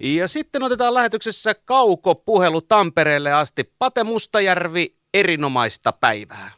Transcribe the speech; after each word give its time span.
Ja 0.00 0.28
sitten 0.28 0.62
otetaan 0.62 0.94
lähetyksessä 0.94 1.54
kaukopuhelu 1.64 2.60
Tampereelle 2.60 3.32
asti. 3.32 3.72
Pate 3.78 4.04
Mustajärvi, 4.04 4.96
erinomaista 5.14 5.92
päivää. 5.92 6.50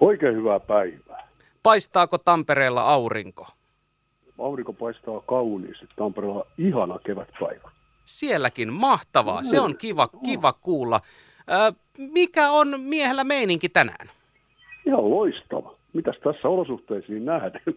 Oikein 0.00 0.36
hyvää 0.36 0.60
päivää. 0.60 1.28
Paistaako 1.62 2.18
Tampereella 2.18 2.80
aurinko? 2.80 3.46
Aurinko 4.38 4.72
paistaa 4.72 5.20
kauniisti. 5.20 5.86
Tampereella 5.96 6.38
on 6.38 6.46
ihana 6.58 6.98
kevätpäivä. 7.06 7.70
Sielläkin 8.04 8.72
mahtavaa. 8.72 9.44
Se 9.44 9.60
on 9.60 9.76
kiva, 9.76 10.08
kiva 10.24 10.52
kuulla. 10.52 11.00
Mikä 11.98 12.50
on 12.50 12.80
miehellä 12.80 13.24
meininki 13.24 13.68
tänään? 13.68 14.08
Ihan 14.86 15.10
loistava. 15.10 15.74
Mitäs 15.92 16.16
tässä 16.24 16.48
olosuhteisiin 16.48 17.24
nähdään? 17.24 17.64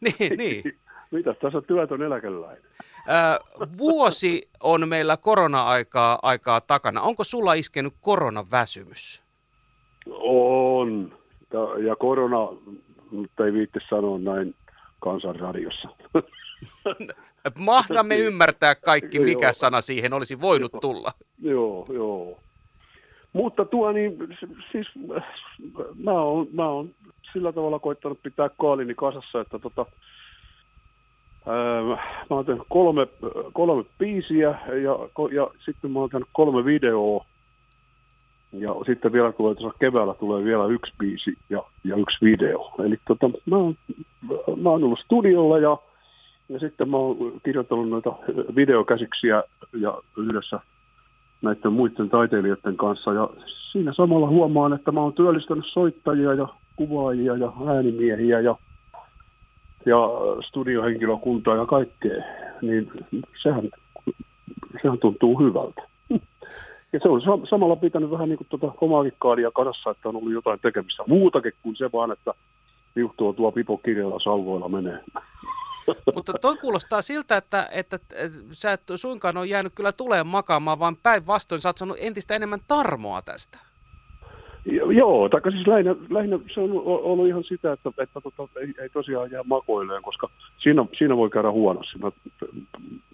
Niin, 0.00 0.38
niin. 0.38 0.62
Mitäs 1.10 1.36
tässä 1.42 1.60
työtön 1.60 2.02
eläkeläinen? 2.02 2.62
Ö, 3.08 3.40
vuosi 3.78 4.48
on 4.62 4.88
meillä 4.88 5.16
korona-aikaa 5.16 6.18
aikaa 6.22 6.60
takana. 6.60 7.02
Onko 7.02 7.24
sulla 7.24 7.54
iskenyt 7.54 7.94
koronaväsymys? 8.00 9.22
On. 10.20 11.12
Ja- 11.86 11.96
korona, 11.96 12.48
mutta 13.10 13.46
ei 13.46 13.52
viitti 13.52 13.78
sanoa 13.90 14.18
näin 14.18 14.54
kansanradiossa. 15.00 15.88
Mahdamme 17.58 18.16
ymmärtää 18.18 18.74
kaikki, 18.74 19.18
mikä 19.18 19.46
Joo. 19.46 19.52
sana 19.52 19.80
siihen 19.80 20.12
olisi 20.12 20.40
voinut 20.40 20.72
tulla. 20.80 21.12
joo, 21.42 21.86
joo. 21.92 22.38
Mutta 23.32 23.64
tuo 23.64 23.92
niin, 23.92 24.16
siis 24.72 24.86
äh, 25.16 25.24
mä 26.04 26.12
oon, 26.12 26.46
mä 26.52 26.68
oon 26.68 26.90
sillä 27.32 27.52
tavalla 27.52 27.78
koittanut 27.78 28.22
pitää 28.22 28.50
kaalini 28.60 28.94
kasassa, 28.94 29.40
että 29.40 29.58
tota, 29.58 29.86
mä 32.30 32.36
oon 32.36 32.46
tehnyt 32.46 32.66
kolme, 32.68 33.06
kolme 33.52 33.84
biisiä 33.98 34.58
ja, 34.82 34.98
ja 35.32 35.50
sitten 35.64 35.90
mä 35.90 35.98
oon 35.98 36.10
tehnyt 36.10 36.28
kolme 36.32 36.64
videoa. 36.64 37.24
Ja 38.52 38.74
sitten 38.86 39.12
vielä 39.12 39.32
tulee 39.32 39.54
tuossa 39.54 39.78
keväällä 39.78 40.14
tulee 40.14 40.44
vielä 40.44 40.66
yksi 40.66 40.92
biisi 40.98 41.34
ja, 41.50 41.62
ja 41.84 41.96
yksi 41.96 42.24
video. 42.24 42.70
Eli 42.84 42.96
tota, 43.08 43.30
mä, 43.46 43.56
oon, 43.56 43.74
mä 44.56 44.70
oon 44.70 44.84
ollut 44.84 44.98
studiolla 44.98 45.58
ja, 45.58 45.76
ja 46.48 46.58
sitten 46.58 46.90
mä 46.90 46.96
oon 46.96 47.16
kirjoittanut 47.44 47.88
noita 47.88 48.12
videokäsiksiä 48.56 49.42
ja 49.72 49.98
yhdessä 50.16 50.60
näiden 51.42 51.72
muiden 51.72 52.08
taiteilijoiden 52.08 52.76
kanssa. 52.76 53.12
Ja 53.12 53.30
siinä 53.72 53.92
samalla 53.92 54.28
huomaan, 54.28 54.72
että 54.72 54.92
mä 54.92 55.00
oon 55.00 55.12
työllistänyt 55.12 55.66
soittajia 55.66 56.34
ja 56.34 56.48
kuvaajia 56.76 57.36
ja 57.36 57.52
äänimiehiä 57.66 58.40
ja, 58.40 58.56
ja 59.86 59.96
studiohenkilökuntaa 60.48 61.56
ja 61.56 61.66
kaikkea. 61.66 62.24
Niin 62.62 62.90
sehän, 63.42 63.70
sehän 64.82 64.98
tuntuu 64.98 65.38
hyvältä. 65.38 65.82
Ja 66.92 67.00
se 67.02 67.08
on 67.08 67.22
sa- 67.22 67.50
samalla 67.50 67.76
pitänyt 67.76 68.10
vähän 68.10 68.28
niin 68.28 68.38
kuin 68.38 68.48
tuota 68.48 68.72
omaakin 68.80 69.12
kaadia 69.18 69.50
että 69.90 70.08
on 70.08 70.16
ollut 70.16 70.32
jotain 70.32 70.60
tekemistä 70.60 71.02
muutakin 71.06 71.52
kuin 71.62 71.76
se 71.76 71.92
vaan, 71.92 72.12
että 72.12 72.34
viuhtuu 72.96 73.32
tuo 73.32 73.52
pipo 73.52 73.76
kirjalla 73.76 74.20
sauvoilla 74.20 74.68
menee. 74.68 75.04
Mutta 76.14 76.32
toi 76.40 76.56
kuulostaa 76.56 77.02
siltä, 77.02 77.36
että, 77.36 77.68
että, 77.72 77.96
että 77.96 78.38
sä 78.52 78.72
et 78.72 78.82
suinkaan 78.96 79.36
ole 79.36 79.46
jäänyt 79.46 79.72
kyllä 79.74 79.92
tuleen 79.92 80.26
makaamaan, 80.26 80.78
vaan 80.78 80.96
päinvastoin 81.02 81.60
sä 81.60 81.68
oot 81.68 81.78
saanut 81.78 81.96
entistä 82.00 82.34
enemmän 82.34 82.60
tarmoa 82.68 83.22
tästä. 83.22 83.58
Jo- 84.72 84.90
Joo, 84.90 85.28
tai 85.28 85.52
siis 85.52 85.66
lähinnä, 85.66 85.94
lähinnä 86.10 86.38
se 86.54 86.60
on 86.60 86.70
ollut 86.84 87.26
ihan 87.26 87.44
sitä, 87.44 87.72
että, 87.72 87.90
että 87.98 88.20
tota, 88.20 88.60
ei, 88.60 88.74
ei 88.82 88.88
tosiaan 88.88 89.30
jää 89.30 89.42
makoilleen, 89.42 90.02
koska 90.02 90.30
siinä, 90.58 90.84
siinä 90.98 91.16
voi 91.16 91.30
käydä 91.30 91.50
huonosti. 91.50 91.98
Mä, 91.98 92.10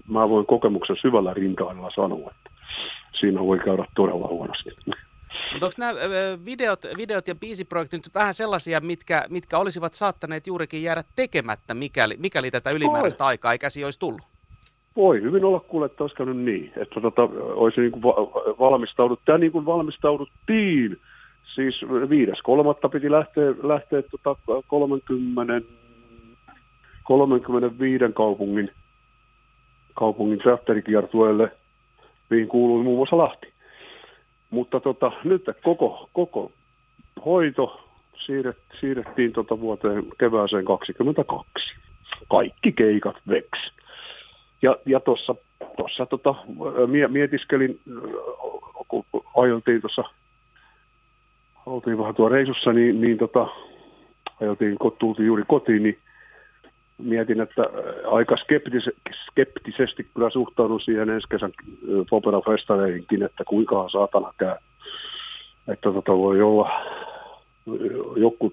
mä 0.09 0.29
voin 0.29 0.47
kokemuksen 0.47 0.97
syvällä 0.97 1.35
rintailla 1.35 1.91
sanoa, 1.95 2.31
että 2.31 2.51
siinä 3.13 3.41
voi 3.41 3.59
käydä 3.59 3.85
todella 3.97 4.29
huonosti. 4.29 4.71
Mutta 5.53 5.67
onko 5.67 5.75
nämä 5.79 5.93
videot, 6.45 6.81
videot 6.97 7.29
ja 7.29 7.35
biisiprojektit 7.35 8.07
nyt 8.07 8.15
vähän 8.15 8.35
sellaisia, 8.35 8.81
mitkä, 8.81 9.25
mitkä 9.31 9.59
olisivat 9.59 9.95
saattaneet 9.95 10.47
juurikin 10.47 10.83
jäädä 10.83 11.05
tekemättä, 11.17 11.75
mikäli, 11.75 12.17
mikäli 12.19 12.51
tätä 12.51 12.71
ylimääräistä 12.71 13.25
aikaa 13.27 13.53
ei 13.53 13.59
käsi 13.59 13.85
olisi 13.85 13.99
tullut? 13.99 14.21
Voi 14.97 15.23
hyvin 15.23 15.45
olla 15.45 15.61
kuule, 15.61 15.87
että 15.87 16.05
olisi 16.05 16.17
käynyt 16.17 16.37
niin, 16.37 16.73
että 16.77 17.01
tota, 17.01 17.23
olisi 17.55 17.81
niin 17.81 17.93
kuin 17.93 18.03
va- 18.03 18.57
valmistauduttu, 18.59 19.23
tämä 19.25 19.39
niin 19.39 19.53
kuin 19.53 19.67
valmistauduttiin. 19.67 20.97
Siis 21.45 21.83
viides 22.09 22.43
kolmatta 22.43 22.89
piti 22.89 23.11
lähteä, 23.11 23.55
lähteä 23.63 24.03
tota 24.03 24.37
30, 24.67 25.69
35 27.03 28.05
kaupungin, 28.15 28.71
kaupungin 29.95 30.39
teatterikiertueelle, 30.39 31.53
mihin 32.31 32.49
kuului 32.49 32.85
muun 32.85 32.97
muassa 32.97 33.17
Lahti. 33.17 33.53
Mutta 34.51 34.81
tota, 34.81 35.13
nyt 35.25 35.45
koko, 35.63 36.11
koko 36.13 36.53
hoito 37.25 37.81
siirret, 38.27 38.59
siirrettiin 38.81 39.33
tota 39.33 39.61
vuoteen 39.61 40.05
kevääseen 40.19 40.65
22. 40.65 41.75
Kaikki 42.31 42.73
keikat 42.73 43.17
veks. 43.29 43.59
Ja, 44.63 44.77
ja 44.87 45.01
tuossa 45.77 46.07
tota, 46.07 46.35
mie- 46.87 47.09
mietiskelin, 47.09 47.81
kun 48.89 49.05
ajeltiin 49.37 49.81
tuossa, 49.81 50.05
oltiin 51.67 51.99
vähän 51.99 52.15
tuo 52.15 52.29
reissussa, 52.29 52.73
niin, 52.73 53.01
niin 53.01 53.19
tota, 53.19 53.49
kun 54.81 54.97
tultiin 54.99 55.27
juuri 55.27 55.43
kotiin, 55.49 55.83
niin 55.83 55.99
mietin, 56.99 57.41
että 57.41 57.63
aika 58.11 58.37
skeptis- 58.37 59.15
skeptisesti 59.31 60.07
kyllä 60.15 60.31
suhtaudun 60.31 60.81
siihen 60.81 61.11
ensi 61.11 61.29
kesän 61.29 61.53
operafestareihinkin, 62.11 63.23
että 63.23 63.45
kuinka 63.45 63.89
saatana 63.89 64.33
käy. 64.39 64.57
Että 65.69 65.93
tota 65.93 66.13
voi 66.13 66.43
olla, 66.43 66.71
joku 68.17 68.53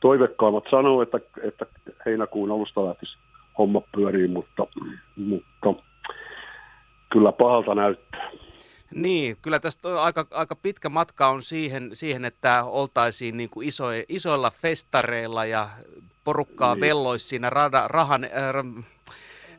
toivekkaammat 0.00 0.64
sanoo, 0.70 1.02
että, 1.02 1.20
että 1.42 1.66
heinäkuun 2.06 2.50
alusta 2.50 2.84
lähtisi 2.84 3.18
homma 3.58 3.82
pyörii, 3.96 4.28
mutta, 4.28 4.66
mutta 5.16 5.74
kyllä 7.12 7.32
pahalta 7.32 7.74
näyttää. 7.74 8.30
Niin, 8.94 9.36
kyllä 9.42 9.58
tästä 9.58 9.88
on 9.88 9.98
aika, 9.98 10.26
aika 10.30 10.56
pitkä 10.56 10.88
matka 10.88 11.28
on 11.28 11.42
siihen, 11.42 11.90
siihen 11.92 12.24
että 12.24 12.64
oltaisiin 12.64 13.36
niin 13.36 13.50
kuin 13.50 13.68
iso, 13.68 13.84
isoilla 14.08 14.50
festareilla 14.50 15.44
ja 15.44 15.68
porukkaa 16.24 16.74
niin. 16.74 16.80
Velloisi 16.80 17.26
siinä 17.26 17.50
rada, 17.50 17.88
rahan, 17.88 18.24
äh, 18.24 18.84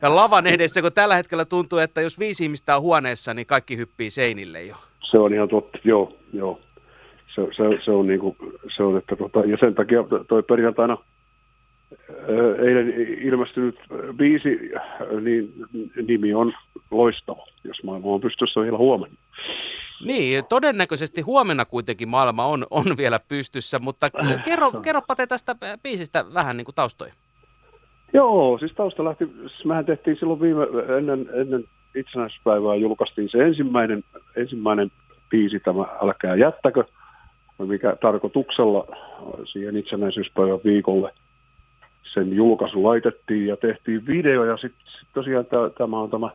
ja 0.02 0.14
lavan 0.14 0.46
edessä, 0.46 0.82
kun 0.82 0.92
tällä 0.92 1.16
hetkellä 1.16 1.44
tuntuu, 1.44 1.78
että 1.78 2.00
jos 2.00 2.18
viisi 2.18 2.44
ihmistä 2.44 2.76
on 2.76 2.82
huoneessa, 2.82 3.34
niin 3.34 3.46
kaikki 3.46 3.76
hyppii 3.76 4.10
seinille 4.10 4.62
jo. 4.62 4.76
Se 5.10 5.18
on 5.18 5.34
ihan 5.34 5.48
totta, 5.48 5.78
joo, 5.84 6.16
joo. 6.32 6.60
Se, 7.34 7.42
se, 7.56 7.62
se 7.84 7.90
on 7.90 8.06
niin 8.06 8.20
kuin, 8.20 8.36
se 8.76 8.82
on, 8.82 8.98
että 8.98 9.16
tota, 9.16 9.40
ja 9.40 9.56
sen 9.60 9.74
takia 9.74 10.04
toi 10.28 10.42
perjantaina 10.42 10.98
eilen 12.66 12.94
ilmestynyt 13.22 13.78
biisi, 14.16 14.48
niin 15.20 15.52
nimi 16.08 16.34
on 16.34 16.52
loistava, 16.90 17.46
jos 17.64 17.82
maailma 17.82 18.08
on 18.08 18.20
pystyssä 18.20 18.60
vielä 18.60 18.78
huomenna. 18.78 19.16
Niin, 20.04 20.44
todennäköisesti 20.48 21.20
huomenna 21.20 21.64
kuitenkin 21.64 22.08
maailma 22.08 22.46
on, 22.46 22.66
on 22.70 22.84
vielä 22.96 23.20
pystyssä, 23.28 23.78
mutta 23.78 24.10
kerro, 24.44 24.70
kerropa 24.70 25.16
te 25.16 25.26
tästä 25.26 25.56
biisistä 25.82 26.24
vähän 26.34 26.56
niin 26.56 26.64
kuin 26.64 26.74
taustoja. 26.74 27.12
Joo, 28.12 28.58
siis 28.58 28.72
tausta 28.72 29.04
lähti, 29.04 29.24
siis 29.40 29.64
mehän 29.64 29.84
tehtiin 29.84 30.16
silloin 30.16 30.40
viime, 30.40 30.62
ennen, 30.98 31.28
ennen 31.34 31.64
itsenäisyyspäivää 31.94 32.74
julkaistiin 32.74 33.28
se 33.28 33.44
ensimmäinen, 33.44 34.04
ensimmäinen 34.36 34.90
biisi, 35.30 35.60
tämä 35.60 35.86
Älkää 36.02 36.36
jättäkö, 36.36 36.84
mikä 37.58 37.96
tarkoituksella 38.00 38.86
siihen 39.44 39.76
itsenäisyyspäivän 39.76 40.60
viikolle 40.64 41.12
sen 42.12 42.32
julkaisu 42.32 42.84
laitettiin 42.84 43.46
ja 43.46 43.56
tehtiin 43.56 44.06
video 44.06 44.44
ja 44.44 44.56
sitten 44.56 44.86
sit 44.86 45.08
tosiaan 45.14 45.46
tämä 45.78 45.98
on 45.98 46.10
tämä 46.10 46.30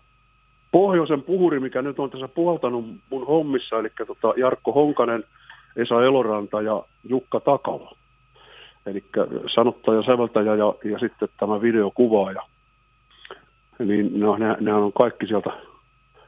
pohjoisen 0.72 1.24
puhuri, 1.24 1.60
mikä 1.60 1.82
nyt 1.82 2.00
on 2.00 2.10
tässä 2.10 2.28
puhaltanut 2.28 2.86
mun 3.10 3.28
hommissa, 3.28 3.80
eli 3.80 3.90
tota 4.08 4.34
Jarkko 4.38 4.72
Honkanen, 4.72 5.24
Esa 5.76 6.04
Eloranta 6.04 6.62
ja 6.62 6.84
Jukka 7.10 7.40
Takala. 7.40 7.96
Eli 8.86 9.04
sanottaja, 9.56 10.04
säveltäjä 10.04 10.56
ja, 10.56 10.74
ja 10.84 11.00
sitten 11.00 11.30
tämä 11.40 11.62
videokuvaaja. 11.62 12.42
Niin 13.80 14.20
no, 14.20 14.38
ne, 14.60 14.74
on 14.74 14.94
kaikki 14.94 15.28
sieltä, 15.28 15.50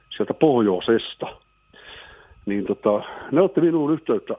sieltä 0.09 0.33
pohjoisesta. 0.33 1.27
Niin 2.45 2.65
tota, 2.65 3.03
ne 3.31 3.41
otti 3.41 3.61
minuun 3.61 3.93
yhteyttä, 3.93 4.35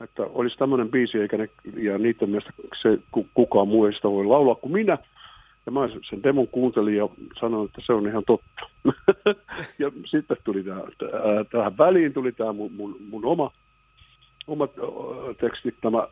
että 0.00 0.22
olisi 0.22 0.58
tämmöinen 0.58 0.90
biisi, 0.90 1.18
eikä 1.18 1.38
ne, 1.38 1.48
ja 1.76 1.98
niiden 1.98 2.28
mielestä 2.28 2.52
se, 2.82 2.98
ku- 3.12 3.28
kukaan 3.34 3.68
muu 3.68 3.86
ei 3.86 3.92
sitä 3.92 4.10
voi 4.10 4.26
laulaa 4.26 4.54
kuin 4.54 4.72
minä. 4.72 4.98
Ja 5.66 5.72
mä 5.72 5.80
sen 6.10 6.22
demon 6.22 6.48
kuuntelin 6.48 6.96
ja 6.96 7.08
sanoin, 7.40 7.66
että 7.66 7.80
se 7.84 7.92
on 7.92 8.08
ihan 8.08 8.24
totta. 8.26 8.66
ja 9.78 9.92
sitten 10.06 10.36
tuli 10.44 10.62
tämä, 10.62 10.80
tähän 11.52 11.78
väliin 11.78 12.12
tuli 12.12 12.32
tämä 12.32 12.52
mun, 12.52 12.72
mun, 12.72 12.96
mun 13.10 13.24
oma, 13.24 13.50
oma 14.46 14.68
teksti, 15.40 15.74
tämä, 15.80 16.08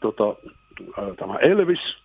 tota, 0.00 0.34
tämä 1.16 1.36
Elvis. 1.36 1.96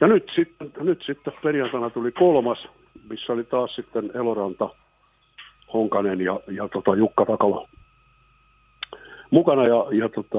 Ja 0.00 0.06
nyt 0.06 0.32
sitten, 0.34 0.72
nyt 0.80 1.02
sitten 1.02 1.32
perjantaina 1.42 1.90
tuli 1.90 2.12
kolmas, 2.12 2.68
missä 3.10 3.32
oli 3.32 3.44
taas 3.44 3.74
sitten 3.74 4.10
Eloranta, 4.14 4.68
Honkanen 5.72 6.20
ja, 6.20 6.40
ja 6.46 6.68
tota 6.68 6.94
Jukka 6.94 7.26
Takalo 7.26 7.68
mukana 9.30 9.66
ja, 9.66 9.86
ja 9.92 10.08
tota, 10.08 10.38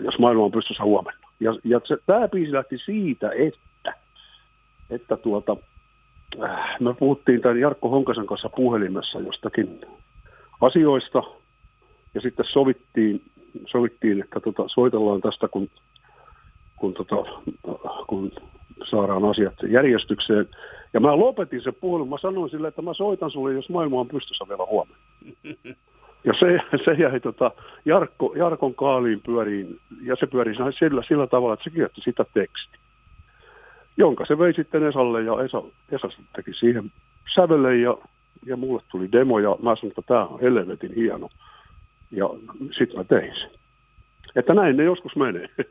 jos 0.00 0.18
maailma 0.18 0.44
on 0.44 0.52
pystyssä 0.52 0.84
huomenna. 0.84 1.28
Ja, 1.40 1.54
ja 1.64 1.80
se, 1.84 1.96
tämä 2.06 2.28
biisi 2.28 2.52
lähti 2.52 2.78
siitä, 2.78 3.30
että, 3.36 3.94
että 4.90 5.16
tuota, 5.16 5.56
äh, 6.42 6.76
me 6.80 6.94
puhuttiin 6.94 7.40
tämän 7.40 7.60
Jarkko 7.60 7.88
Honkasen 7.88 8.26
kanssa 8.26 8.48
puhelimessa 8.48 9.20
jostakin 9.20 9.80
asioista 10.60 11.22
ja 12.14 12.20
sitten 12.20 12.46
sovittiin, 12.48 13.22
sovittiin 13.66 14.20
että 14.20 14.40
tota, 14.40 14.64
soitellaan 14.66 15.20
tästä, 15.20 15.48
kun, 15.48 15.70
kun, 16.76 16.94
tota, 16.94 17.16
kun 18.06 18.32
saadaan 18.90 19.24
asiat 19.24 19.54
järjestykseen. 19.68 20.48
Ja 20.92 21.00
mä 21.00 21.18
lopetin 21.18 21.62
sen 21.62 21.74
puhelun. 21.80 22.08
Mä 22.08 22.18
sanoin 22.18 22.50
sille, 22.50 22.68
että 22.68 22.82
mä 22.82 22.94
soitan 22.94 23.30
sulle, 23.30 23.52
jos 23.52 23.68
maailma 23.68 24.00
on 24.00 24.08
pystyssä 24.08 24.44
vielä 24.48 24.66
huomenna. 24.66 25.02
Ja 26.24 26.32
se, 26.38 26.58
se 26.84 26.92
jäi 26.92 27.20
tota, 27.20 27.50
Jarkko, 27.84 28.34
Jarkon 28.36 28.74
kaaliin 28.74 29.20
pyöriin, 29.26 29.80
ja 30.02 30.16
se 30.16 30.26
pyöri 30.26 30.54
sillä, 30.78 31.02
sillä 31.08 31.26
tavalla, 31.26 31.54
että 31.54 31.64
se 31.64 31.70
kirjoitti 31.70 32.00
sitä 32.00 32.24
teksti, 32.34 32.78
jonka 33.96 34.24
se 34.24 34.38
vei 34.38 34.54
sitten 34.54 34.86
Esalle, 34.86 35.22
ja 35.22 35.42
Esa, 35.44 35.62
Esa 35.92 36.08
teki 36.36 36.54
siihen 36.54 36.92
sävelle, 37.34 37.76
ja, 37.76 37.98
ja 38.46 38.56
mulle 38.56 38.82
tuli 38.90 39.12
demo, 39.12 39.38
ja 39.38 39.56
mä 39.62 39.76
sanoin, 39.76 39.90
että 39.98 40.02
tämä 40.02 40.26
on 40.26 40.40
helvetin 40.40 40.94
hieno. 40.94 41.28
Ja 42.10 42.30
sitten 42.78 42.98
mä 42.98 43.04
tein 43.04 43.34
sen. 43.34 43.50
Että 44.36 44.54
näin 44.54 44.76
ne 44.76 44.84
joskus 44.84 45.16
menee. 45.16 45.48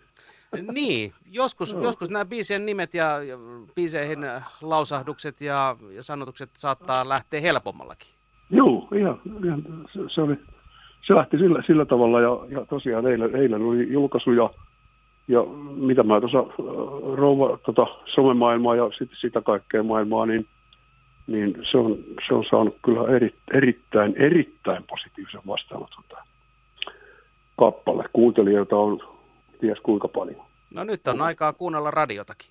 Niin, 0.72 1.14
joskus, 1.32 1.76
no. 1.76 1.84
joskus 1.84 2.10
nämä 2.10 2.26
biisien 2.26 2.66
nimet 2.66 2.94
ja, 2.94 3.24
ja 3.24 3.38
biiseihin 3.76 4.20
lausahdukset 4.62 5.42
ja, 5.42 5.76
ja 5.92 6.04
sanotukset 6.04 6.50
saattaa 6.54 7.10
lähteä 7.10 7.42
helpommallakin. 7.42 8.10
Joo, 8.54 8.88
ihan, 8.96 9.22
ihan 9.46 9.64
se, 9.94 10.00
se, 10.08 10.22
oli, 10.22 10.36
se 11.02 11.16
lähti 11.16 11.38
sillä, 11.38 11.64
sillä 11.68 11.86
tavalla 11.86 12.22
ja, 12.22 12.38
ja 12.50 12.66
tosiaan 12.66 13.08
eilen, 13.08 13.36
eilen 13.36 13.62
oli 13.62 13.94
julkaisu 13.94 14.32
ja, 14.32 14.50
ja 15.28 15.44
mitä 15.76 16.04
mä 16.04 16.20
tuossa 16.20 16.46
rouva 17.16 17.58
tota, 17.58 17.88
somemaailmaa 18.06 18.76
ja 18.76 18.90
sitten 18.98 19.18
sitä 19.22 19.42
kaikkea 19.42 19.84
maailmaa, 19.84 20.26
niin, 20.26 20.48
niin 21.28 21.56
se, 21.72 21.78
on, 21.78 21.98
se 22.28 22.34
on 22.34 22.46
saanut 22.50 22.78
kyllä 22.86 23.16
eri, 23.16 23.34
erittäin, 23.54 24.14
erittäin 24.18 24.84
positiivisen 24.90 25.42
vastaanoton 25.48 26.04
tämä 26.10 26.22
kappale. 27.58 28.04
Kuuntelijoita 28.14 28.78
on 28.78 29.00
ties 29.62 29.80
kuinka 29.80 30.08
paljon. 30.08 30.46
No 30.76 30.84
nyt 30.84 31.08
on 31.08 31.22
aikaa 31.22 31.54
kuunnella 31.54 31.92
radiotakin. 31.92 32.50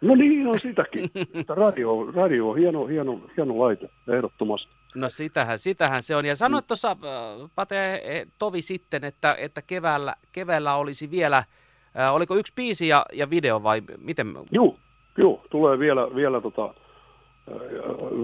No 0.00 0.14
niin, 0.14 0.46
on 0.46 0.58
sitäkin. 0.58 1.10
radio, 1.62 2.10
radio 2.14 2.50
on 2.50 2.58
hieno, 2.58 2.86
hieno, 2.86 3.20
hieno 3.36 3.58
laite, 3.58 3.90
ehdottomasti. 4.08 4.79
No 4.94 5.08
sitähän, 5.08 5.58
sitähän 5.58 6.02
se 6.02 6.16
on. 6.16 6.24
Ja 6.24 6.36
sanoit 6.36 6.66
tuossa, 6.66 6.90
äh, 6.90 7.50
Pate 7.54 7.94
e, 7.94 8.26
Tovi 8.38 8.62
sitten, 8.62 9.04
että, 9.04 9.34
että 9.38 9.62
keväällä, 9.62 10.14
keväällä 10.32 10.74
olisi 10.74 11.10
vielä, 11.10 11.36
äh, 11.36 12.14
oliko 12.14 12.34
yksi 12.34 12.52
biisi 12.56 12.88
ja, 12.88 13.06
ja 13.12 13.30
video 13.30 13.62
vai 13.62 13.82
miten? 13.98 14.34
Joo, 14.50 14.76
joo 15.18 15.44
tulee 15.50 15.78
vielä, 15.78 16.14
vielä, 16.14 16.40
tota, 16.40 16.64
äh, 16.64 16.74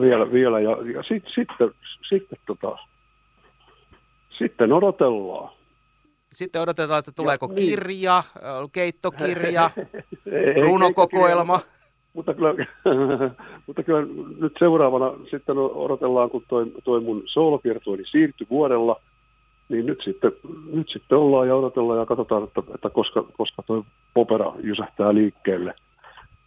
vielä, 0.01 0.33
vielä 0.33 0.61
ja, 0.61 0.71
ja 0.71 1.03
sit, 1.03 1.25
sitten, 1.35 1.71
sitten, 2.09 2.39
tota, 2.47 2.79
sitten 4.39 4.73
odotellaan. 4.73 5.57
Sitten 6.33 6.63
odotetaan, 6.63 6.99
että 6.99 7.13
tuleeko 7.13 7.47
ja, 7.47 7.55
niin. 7.55 7.69
kirja, 7.69 8.23
keittokirja, 8.73 9.71
runokokoelma. 10.63 11.61
Mutta 12.17 12.35
kyllä, 12.35 12.55
mutta 13.67 13.83
kyllä 13.83 14.07
nyt 14.41 14.53
seuraavana 14.59 15.13
sitten 15.31 15.59
odotellaan, 15.59 16.31
kun 16.31 16.43
toi, 16.49 16.73
toi 16.85 17.01
mun 17.01 17.23
soolokiertueeni 17.27 18.05
siirtyi 18.07 18.47
vuodella, 18.51 19.01
niin 19.69 19.87
nyt 19.87 20.01
sitten, 20.05 20.33
nyt 20.73 20.89
sitten 20.89 21.19
ollaan 21.19 21.49
ja 21.49 21.55
odotellaan 21.55 21.99
ja 21.99 22.07
katsotaan, 22.07 22.45
että, 22.45 22.63
että 22.75 22.91
koska, 22.91 23.23
koska 23.23 23.63
toi 23.63 23.83
popera 24.15 24.53
jysähtää 24.63 25.15
liikkeelle. 25.15 25.75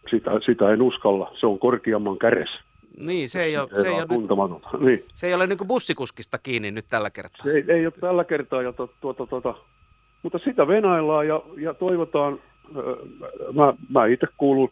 Sitä, 0.10 0.32
sitä 0.46 0.70
en 0.74 0.82
uskalla, 0.82 1.32
se 1.40 1.46
on 1.46 1.60
korkeamman 1.60 2.18
käres. 2.18 2.50
Niin, 3.00 3.30
se 3.30 3.44
ei 3.44 3.58
ole, 3.58 3.70
se 3.82 3.88
ei 3.88 3.94
ole, 3.94 4.06
nyt, 4.10 4.80
niin. 4.80 5.04
se 5.14 5.28
ei 5.28 5.34
ole 5.34 5.48
niin 5.48 5.68
bussikuskista 5.68 6.38
kiinni 6.38 6.72
nyt 6.72 6.86
tällä 6.90 7.10
kertaa. 7.10 7.44
Se 7.44 7.52
ei, 7.52 7.64
ei 7.68 7.86
ole 7.86 7.94
tällä 8.02 8.24
kertaa, 8.24 8.62
ja 8.62 8.74
to, 8.74 8.90
tuota, 9.02 9.26
tuota, 9.26 9.56
mutta 10.24 10.38
sitä 10.38 10.68
venaillaan 10.68 11.28
ja, 11.28 11.42
ja 11.58 11.74
toivotaan, 11.74 12.40
mä, 13.54 13.74
mä 13.90 14.06
itse 14.06 14.28
kuulun 14.38 14.70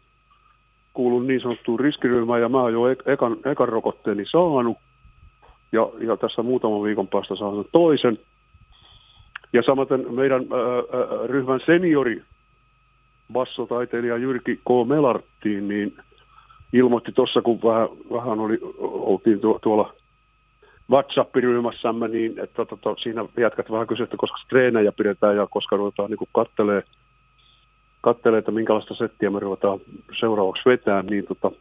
kuulun 0.98 1.28
niin 1.28 1.42
sanottuun 1.42 1.80
riskiryhmään 1.80 2.42
ja 2.42 2.50
mä 2.50 2.62
oon 2.62 2.74
jo 2.74 2.82
ekan, 3.06 3.38
ekan 3.46 3.70
rokotteeni 3.70 4.26
saanut. 4.26 4.78
Ja, 5.72 5.90
ja 6.00 6.18
tässä 6.18 6.44
muutaman 6.44 6.84
viikon 6.84 7.08
päästä 7.08 7.36
saan 7.36 7.66
toisen. 7.72 8.20
Ja 9.54 9.64
samaten 9.64 10.06
meidän 10.14 10.42
ää, 10.42 11.28
ryhmän 11.28 11.60
seniori 11.66 12.22
bassotaiteilija 13.34 14.18
Jyrki 14.18 14.56
K. 14.56 14.88
Melarttiin, 14.88 15.68
niin 15.68 15.98
ilmoitti 16.74 17.12
tuossa, 17.12 17.42
kun 17.42 17.60
vähän, 17.64 17.90
vähän 18.14 18.40
oli, 18.40 18.58
oltiin 18.80 19.40
tuolla 19.62 19.94
WhatsApp-ryhmässämme, 20.92 22.08
niin 22.08 22.40
että 22.40 22.66
to, 22.66 22.78
to, 22.82 22.96
siinä 22.98 23.26
jätkät 23.38 23.72
vähän 23.72 23.88
kysyä, 23.88 24.04
että 24.04 24.18
koska 24.18 24.38
treenejä 24.50 24.92
pidetään 24.92 25.36
ja 25.36 25.48
koska 25.50 25.76
ruvetaan 25.76 26.10
niin 26.10 26.30
kattelee 26.34 26.84
katselee, 28.08 28.40
että 28.40 28.52
minkälaista 28.52 28.94
settiä 28.94 29.30
me 29.30 29.40
ruvetaan 29.40 29.80
seuraavaksi 30.20 30.64
vetää, 30.66 31.02
niin 31.02 31.26
tota, 31.28 31.52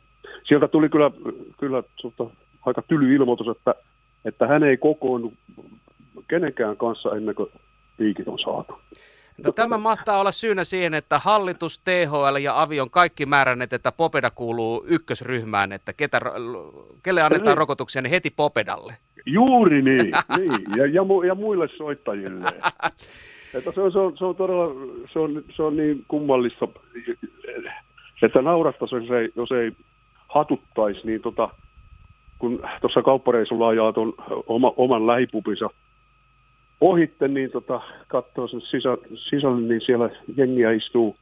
sieltä 0.45 0.69
tuli 0.69 0.89
kyllä, 0.89 1.11
kyllä 1.59 1.83
tota, 2.03 2.25
aika 2.67 2.83
tyly 2.83 3.15
ilmoitus, 3.15 3.49
että, 3.49 3.75
että 4.25 4.47
hän 4.47 4.63
ei 4.63 4.77
kokoonnu 4.77 5.33
kenenkään 6.29 6.77
kanssa 6.77 7.17
ennen 7.17 7.35
kuin 7.35 7.51
piikit 7.97 8.29
on 8.29 8.39
saatu. 8.39 8.79
No, 9.45 9.53
tämä 9.53 9.79
mahtaa 9.79 10.21
olla 10.21 10.33
syynä 10.33 10.65
siihen, 10.65 10.95
että 10.95 11.19
hallitus, 11.19 11.79
THL 11.79 12.37
ja 12.41 12.63
Avi 12.63 12.81
on 12.81 12.91
kaikki 12.91 13.27
määränneet, 13.27 13.73
että 13.73 13.93
Popeda 13.93 14.31
kuuluu 14.31 14.85
ykkösryhmään, 14.89 15.73
että 15.73 15.93
ketä, 15.93 16.21
kelle 17.03 17.23
annetaan 17.23 17.49
niin. 17.49 17.59
rokotuksia, 17.59 18.03
niin 18.03 18.11
heti 18.11 18.31
Popedalle. 18.31 18.97
Juuri 19.27 19.83
niin, 19.83 20.13
niin. 20.39 20.77
Ja, 20.77 20.87
ja, 20.87 21.05
mu, 21.05 21.23
ja 21.23 21.35
muille 21.35 21.69
soittajille. 21.77 22.53
Että 23.57 23.73
se, 23.73 23.81
on, 23.81 23.93
se, 23.93 23.99
on, 23.99 24.17
se 24.19 24.25
on 24.25 24.37
todella 24.37 24.75
se 25.13 25.19
on, 25.19 25.45
se 25.57 25.63
on 25.63 25.77
niin 25.77 26.05
kummallista, 26.09 26.69
että 28.23 28.43
naurattaisi, 28.43 28.97
jos 28.97 29.11
ei, 29.11 29.33
jos 29.37 29.53
ei 29.53 29.73
hatuttaisi, 30.29 31.01
niin 31.05 31.23
tota, 31.23 31.49
kun 32.39 32.63
tuossa 32.81 33.03
kauppareisulla 33.03 33.69
ajaa 33.69 33.93
tuon 33.93 34.15
oma, 34.47 34.73
oman 34.77 35.07
lähipupinsa 35.07 35.71
ohitte, 36.81 37.29
niin 37.29 37.51
tota, 37.51 37.81
katsoo 38.09 38.49
sen 38.49 38.61
sisä, 38.61 38.99
sisälle, 39.15 39.61
niin 39.61 39.81
siellä 39.81 40.11
jengiä 40.37 40.71
istuu, 40.73 41.17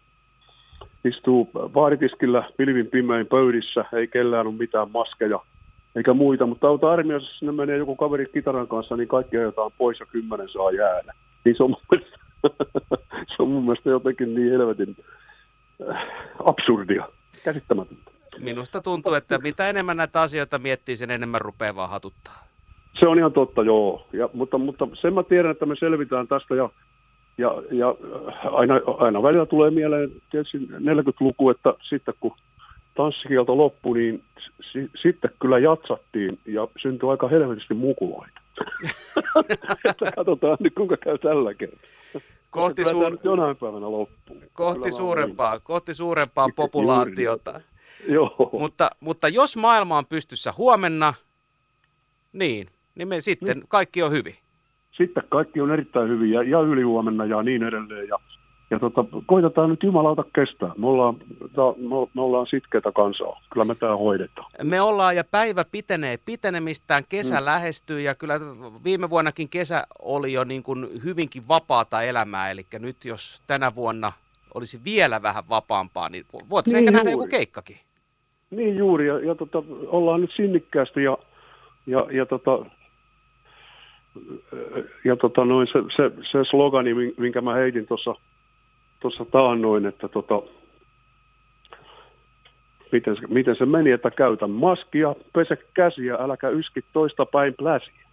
istuu 1.05 1.51
vaaritiskillä 1.55 2.45
pilvin 2.57 2.87
pimein 2.87 3.27
pöydissä, 3.27 3.85
ei 3.93 4.09
kellään 4.09 4.47
ole 4.47 4.55
mitään 4.55 4.91
maskeja 4.91 5.41
eikä 5.97 6.15
muita, 6.15 6.47
mutta 6.47 6.69
auta 6.69 6.93
armiassa, 6.93 7.39
sinne 7.39 7.53
menee 7.53 7.77
joku 7.77 7.97
kaveri 7.97 8.27
kitaran 8.27 8.69
kanssa, 8.69 8.97
niin 8.97 9.09
kaikki 9.09 9.37
ajetaan 9.37 9.71
pois 9.79 10.01
ja 10.01 10.07
kymmenen 10.07 10.49
saa 10.49 10.71
jäädä. 10.71 11.13
Niin 11.45 11.57
se 11.57 11.63
on 11.63 11.71
mun 11.71 11.81
mielestä, 11.91 12.19
se 13.37 13.43
on 13.43 13.49
mun 13.49 13.65
mielestä 13.65 13.91
jotenkin 13.91 14.35
niin 14.35 14.51
helvetin 14.51 14.97
äh, 15.91 16.07
absurdia, 16.45 17.09
käsittämätöntä. 17.45 18.11
Minusta 18.39 18.81
tuntuu, 18.81 19.15
että 19.15 19.39
mitä 19.39 19.69
enemmän 19.69 19.97
näitä 19.97 20.21
asioita 20.21 20.59
miettii, 20.59 20.97
sen 20.97 21.11
enemmän 21.11 21.41
rupeaa 21.41 21.75
vaan 21.75 21.91
hatuttaa. 21.91 22.45
Se 23.01 23.09
on 23.09 23.19
ihan 23.19 23.33
totta, 23.33 23.63
joo. 23.63 24.07
Ja, 24.13 24.29
mutta, 24.33 24.59
mutta 24.59 24.89
sen 24.95 25.15
mä 25.15 25.23
tiedän, 25.23 25.51
että 25.51 25.67
me 25.67 25.77
selvitään 25.77 26.29
tästä 26.29 26.55
ja, 26.55 26.71
ja, 27.39 27.63
ja 27.71 27.95
äh, 28.29 28.55
aina, 28.55 28.81
aina 28.99 29.23
välillä 29.23 29.47
tulee 29.47 29.71
mieleen 29.71 30.11
tietysti 30.31 30.59
40-luku, 30.59 31.51
että 31.51 31.75
sitten 31.83 32.15
kun 32.21 32.37
tanssikielto 32.95 33.57
loppui, 33.59 33.99
niin 33.99 34.23
si, 34.73 34.91
sitten 35.03 35.31
kyllä 35.41 35.59
jatsattiin 35.59 36.39
ja 36.47 36.69
syntyi 36.77 37.11
aika 37.11 37.29
helvetisti 37.29 37.75
mukuloita. 37.75 38.41
että 39.91 40.13
katsotaan 40.17 40.57
nyt, 40.61 40.75
kuinka 40.75 40.97
käy 40.97 41.19
tällä 41.19 41.55
kertaa. 41.55 41.91
Kohti, 42.55 42.85
suur... 42.85 43.19
jonain 43.25 43.57
päivänä 43.57 43.91
loppuu. 43.91 44.37
Kohti 44.53 44.91
suurempaa, 44.91 45.61
kohti 45.61 45.95
suurempaa 45.95 46.49
populaatiota. 46.57 47.61
Joo. 48.09 48.51
Mutta, 48.53 48.91
mutta 49.01 49.29
jos 49.29 49.57
maailma 49.57 49.99
on 49.99 50.07
pystyssä 50.07 50.53
huomenna, 50.59 51.15
niin, 52.33 52.67
niin 52.95 53.09
me 53.09 53.21
sitten 53.21 53.57
niin. 53.57 53.69
kaikki 53.69 54.03
on 54.03 54.13
hyvin. 54.13 54.35
Sitten 54.93 55.23
kaikki 55.29 55.61
on 55.61 55.71
erittäin 55.71 56.09
hyvin 56.09 56.31
ja, 56.31 56.43
ja 56.43 56.61
ylihuomenna 56.61 57.25
ja 57.25 57.43
niin 57.43 57.63
edelleen. 57.63 58.09
Ja 58.09 58.19
ja 58.71 58.79
tota, 58.79 59.05
koitetaan 59.27 59.71
nyt 59.71 59.83
jumalauta 59.83 60.25
kestää. 60.35 60.73
Me 60.77 60.87
ollaan, 60.87 61.17
ta, 61.55 61.75
me, 62.15 62.23
ollaan 62.23 62.47
sitkeitä 62.47 62.93
kansaa. 62.93 63.41
Kyllä 63.53 63.65
me 63.65 63.75
tämä 63.75 63.97
hoidetaan. 63.97 64.51
Me 64.65 64.81
ollaan 64.81 65.17
ja 65.17 65.25
päivä 65.25 65.65
pitenee 65.73 66.17
pitenemistään, 66.25 67.05
kesä 67.09 67.41
mm. 67.41 67.45
lähestyy 67.45 68.01
ja 68.01 68.15
kyllä 68.15 68.41
viime 68.85 69.11
vuonnakin 69.11 69.49
kesä 69.49 69.87
oli 70.03 70.33
jo 70.33 70.45
niin 70.45 70.63
kuin 70.63 70.89
hyvinkin 71.05 71.49
vapaata 71.49 72.03
elämää. 72.03 72.51
Eli 72.51 72.67
nyt 72.79 73.05
jos 73.05 73.43
tänä 73.47 73.75
vuonna 73.75 74.13
olisi 74.55 74.81
vielä 74.85 75.23
vähän 75.23 75.45
vapaampaa, 75.49 76.09
niin 76.09 76.25
voitaisiin 76.51 76.81
niin 76.81 76.89
ehkä 76.89 76.99
nähdä 76.99 77.11
joku 77.11 77.27
keikkakin. 77.27 77.77
Niin 78.51 78.77
juuri, 78.77 79.07
ja, 79.07 79.19
ja 79.19 79.35
tota, 79.35 79.63
ollaan 79.87 80.21
nyt 80.21 80.31
sinnikkäästi 80.37 81.03
ja, 81.03 81.19
ja, 81.87 82.07
ja, 82.11 82.27
tota, 82.27 82.67
ja 85.05 85.17
tota 85.17 85.45
noin, 85.45 85.67
se, 85.67 85.79
se, 85.97 86.11
se 86.33 86.45
slogani, 86.51 86.91
minkä 87.19 87.41
mä 87.41 87.55
heitin 87.55 87.87
tuossa 87.87 88.15
tuossa 89.05 89.25
taannoin, 89.25 89.87
että 89.87 90.09
tota, 90.09 90.43
miten, 92.93 93.17
se, 93.17 93.27
miten 93.27 93.57
se 93.57 93.67
meni, 93.67 93.91
että 93.91 94.11
käytä 94.11 94.47
maskia, 94.47 95.15
pese 95.33 95.57
käsiä, 95.75 96.15
äläkä 96.15 96.49
yski 96.49 96.81
toista 96.93 97.27
päin 97.27 97.55
pläsiä. 97.55 98.05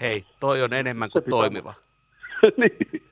Hei, 0.00 0.24
toi 0.40 0.62
on 0.62 0.72
enemmän 0.72 1.10
kuin 1.10 1.24
toimiva. 1.30 1.74
niin. 2.56 3.02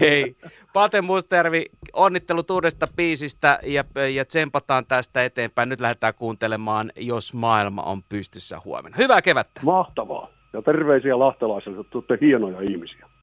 Hei, 0.00 0.36
Pate 0.72 1.00
Mustervi, 1.00 1.64
onnittelut 1.92 2.50
uudesta 2.50 2.86
biisistä 2.96 3.58
ja, 3.62 3.84
ja 4.14 4.24
tsempataan 4.24 4.86
tästä 4.86 5.24
eteenpäin. 5.24 5.68
Nyt 5.68 5.80
lähdetään 5.80 6.14
kuuntelemaan, 6.14 6.92
jos 6.96 7.34
maailma 7.34 7.82
on 7.82 8.02
pystyssä 8.02 8.60
huomenna. 8.64 8.96
Hyvää 8.98 9.22
kevättä. 9.22 9.60
Mahtavaa. 9.64 10.28
Ja 10.52 10.62
terveisiä 10.62 11.18
lahtelaisille, 11.18 11.80
että 11.80 11.98
olette 11.98 12.18
hienoja 12.20 12.60
ihmisiä. 12.60 13.06